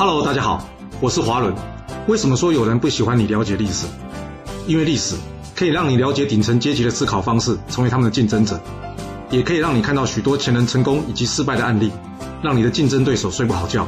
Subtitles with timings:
[0.00, 0.66] Hello，大家好，
[0.98, 1.54] 我是华伦。
[2.08, 3.86] 为什么说有人不喜欢你了解历史？
[4.66, 5.14] 因为历史
[5.54, 8.58] 可以让你了解顶层阶级的思考方式，成为他们的竞争者，
[9.28, 11.92] 也可以让你看到许多前人成功以及失败的案例，
[12.42, 13.86] 让你的竞争对手睡不好觉。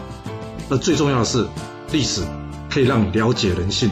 [0.69, 1.47] 而最重要的是，
[1.93, 2.21] 历史
[2.69, 3.91] 可以让你了解人性。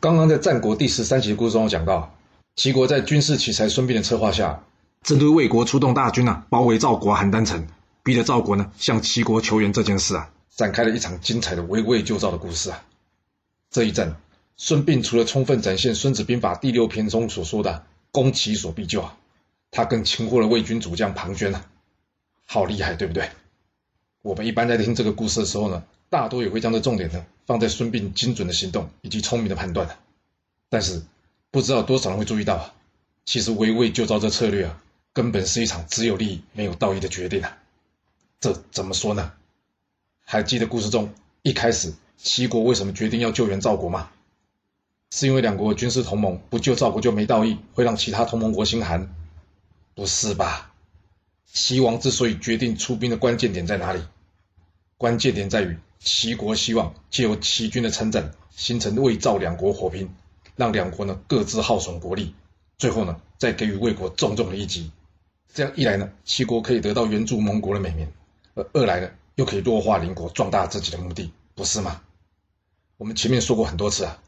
[0.00, 2.12] 刚刚在战国第十三集的故事中讲到，
[2.56, 4.60] 齐国在军事奇才孙膑的策划下，
[5.02, 7.66] 针对魏国出动大军啊，包围赵国邯郸城。
[8.02, 12.84] 逼着赵国呢向齐国求援这件事啊，展开了一场精彩的围魏救赵的故事啊。
[13.70, 14.16] 这一战，
[14.56, 19.16] 孙膑除了充分展现《孙子兵法》第六篇中所说的“攻其所必救”啊，
[19.70, 21.66] 他更擒获了魏军主将庞涓啊，
[22.46, 23.30] 好厉害，对不对？
[24.22, 29.98] 我们一般在听这个故事的时候呢，大多也会将这重点呢放在孙膑精准的行动以及聪明的判断
[30.68, 31.02] 但是，
[31.50, 32.74] 不知道多少人会注意到啊，
[33.24, 37.56] 其实围魏救赵这策略啊，根本是一场只有利益没有道义的决定啊。
[38.40, 39.32] 这怎么说呢？
[40.24, 44.10] 还记得故事中一开始齐国为什么决定要救援赵国吗？
[45.10, 49.14] 是因为两国军事同盟不救赵国就没道义，会让其他同盟国心寒？
[49.94, 50.72] 不是吧？
[51.52, 54.02] 齐王之所以决定出兵的关键点在哪里？
[54.96, 60.08] 关键点在于齐国希望借由齐军的参战，形成魏赵两国火拼，
[60.56, 62.34] 让两国呢各自耗损国力，
[62.78, 64.90] 最后呢再给予魏国重重的一击。
[65.52, 68.08] 这样一来呢，齐国可以得到援助盟国的美名。
[68.60, 72.02] 而二来呢，又可以弱化邻国，壮大自己的目的，不是吗？
[72.98, 74.22] 我们前面说过很多次啊，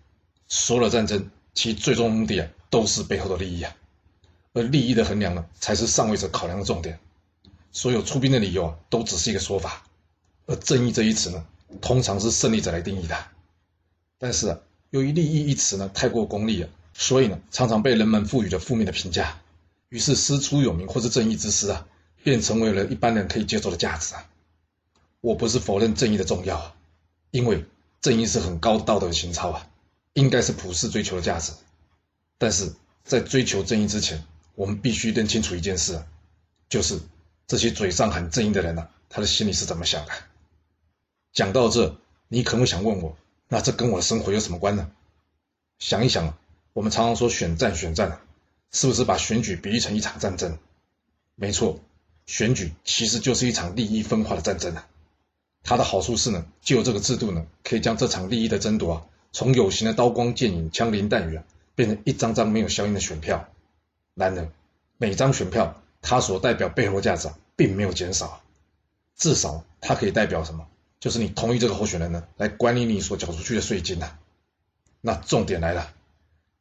[0.49, 3.77] 所有的战争其最终目的啊，都是背后的利益啊，
[4.55, 6.99] 而利益的衡量呢，才是上位者考量的重点。
[7.73, 9.83] 所有出兵的理由啊，都只是一个说法，
[10.47, 11.45] 而正义这一词呢，
[11.81, 13.17] 通常是胜利者来定义的。
[14.19, 14.59] 但是，
[14.91, 19.41] 由于利益一词呢，太过功利了，所以呢，常常被人们赋予了负面的评价，
[19.91, 21.87] 于是师出有名或是正义之师啊。
[22.25, 24.29] 便成为了一般人可以接受的价值啊！
[25.21, 26.75] 我不是否认正义的重要，
[27.31, 27.65] 因为
[28.01, 29.69] 正义是很高道德情操啊，
[30.15, 31.53] 应该是普世追求的价值。
[32.39, 32.73] 但是
[33.05, 34.25] 在追求正义之前，
[34.55, 36.07] 我们必须认清楚一件事啊，
[36.69, 37.01] 就是
[37.47, 40.13] 这些嘴上喊正义的人呢，他的心里是怎么想的？
[41.33, 41.97] 讲到这，
[42.29, 43.17] 你可能会想问我，
[43.49, 44.91] 那这跟我的生活有什么关呢？
[45.79, 46.37] 想一想，
[46.73, 48.21] 我们常常说选战选战，
[48.71, 50.59] 是不是把选举比喻成一场战争？
[51.35, 51.81] 没错。
[52.27, 54.87] 选举其实就是一场利益分化的战争啊！
[55.65, 61.45] 它的好处是呢，就有这个制度呢，可以将这场利益的争夺啊，从有形的刀光剑影、枪林弹雨啊，
[61.75, 63.49] 变成一张张没有效应的选票。
[64.15, 64.49] 然而，
[64.99, 68.43] 每张选票它所代表背后的价值啊，并没有减少，
[69.17, 70.67] 至少它可以代表什么？
[71.01, 74.17] 就是你同意这个候选人呢，来管理你所缴出去的税金呐。
[75.01, 75.93] 那重点来了，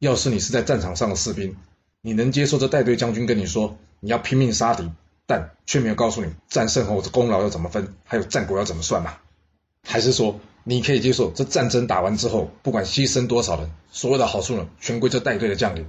[0.00, 1.56] 要是你是在战场上的士兵，
[2.00, 4.90] 你能接受这带队将军跟你说，你要拼命杀敌？
[5.26, 9.16] 但却没有告诉你战胜后的功劳要怎么分，还有战果要怎么算嘛？
[9.84, 15.88] 还是说你可以接受这战争打完之后，不管牺牲多少人，所有的好处呢，全归这带队的将领，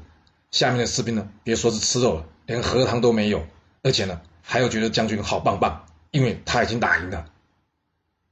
[0.51, 3.43] 下面的士兵呢，别说是吃肉了，连荷塘都没有，
[3.81, 7.25] 而且呢，还要觉得将军好棒棒，因为他已经打赢了。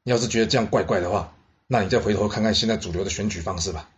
[0.04, 1.36] 你要是觉得这样怪怪的话，
[1.68, 3.90] 那你再回头看看现在主流的选举方式吧，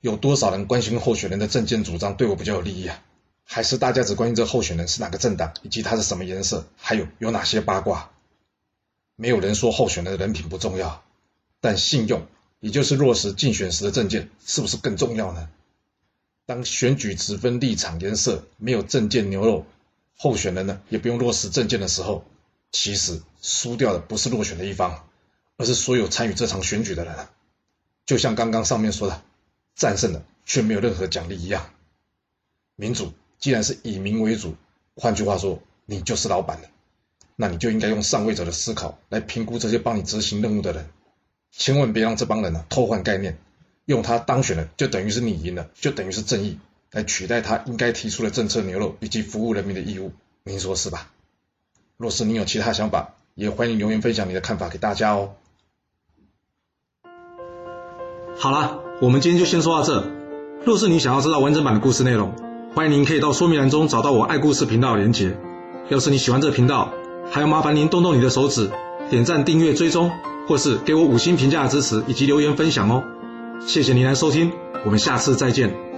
[0.00, 3.02] 有多少人关心候选人的政见主张对我比较有利益啊？
[3.52, 8.12] 还是大家只关心这候选人是哪个政党，以及他是什么颜色，还有有哪些八卦。
[9.16, 11.02] 没有人说候选人的人品不重要，
[11.60, 12.28] 但信用，
[12.60, 15.50] 也就是落实竞选时的证件，是不是更重要呢？
[16.46, 19.66] 当选举只分立场颜色，没有证件牛肉，
[20.16, 22.24] 候选人呢也不用落实证件的时候，
[22.70, 25.08] 其实输掉的不是落选的一方，
[25.56, 27.26] 而是所有参与这场选举的人。
[28.06, 29.20] 就像刚刚上面说的，
[29.74, 31.74] 战胜了却没有任何奖励一样，
[32.76, 33.12] 民主。
[33.40, 34.54] 既然是以民为主，
[34.94, 36.68] 换句话说，你就是老板了，
[37.36, 40.88] 那你就应该用上位者的思考来评估这些帮你执行任务的人，
[41.50, 43.38] 千万别让这帮人呢偷换概念，
[43.86, 46.58] 用他当选了就等于是你赢了，就等于是正义，
[46.92, 50.12] 来取代他应该提出的政策牛肉以及服务人民的义务，
[50.44, 51.10] 您说是吧？
[51.96, 55.34] 若是你有其他想法，也欢迎留言分享你的看法给大家哦。
[58.36, 60.10] 好了，我们今天就先说到这。
[60.66, 62.34] 若是你想要知道完整版的故事内容，
[62.72, 65.36] 欢迎您可以到说明栏中找到我爱故事频道的连结。
[65.88, 66.92] 要是你喜欢这个频道，
[67.28, 68.70] 还要麻烦您动动你的手指，
[69.10, 70.12] 点赞、订阅、追踪，
[70.46, 73.02] 或是给我五星评价的支持以及留言分享哦。
[73.66, 74.52] 谢谢您来收听，
[74.84, 75.89] 我们下次再见。